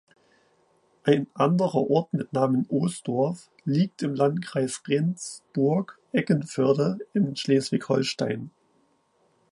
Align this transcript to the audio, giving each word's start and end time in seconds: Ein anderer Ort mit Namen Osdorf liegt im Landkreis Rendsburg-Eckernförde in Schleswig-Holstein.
Ein 1.03 1.27
anderer 1.35 1.87
Ort 1.91 2.11
mit 2.13 2.33
Namen 2.33 2.65
Osdorf 2.69 3.51
liegt 3.65 4.01
im 4.01 4.15
Landkreis 4.15 4.81
Rendsburg-Eckernförde 4.87 6.97
in 7.13 7.35
Schleswig-Holstein. 7.35 8.49